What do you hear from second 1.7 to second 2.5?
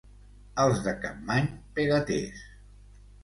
pegaters.